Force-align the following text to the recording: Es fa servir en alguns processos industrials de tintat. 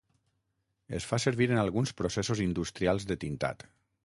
Es 0.99 1.05
fa 1.11 1.19
servir 1.25 1.49
en 1.51 1.61
alguns 1.65 1.93
processos 2.01 2.43
industrials 2.47 3.07
de 3.13 3.21
tintat. 3.27 3.69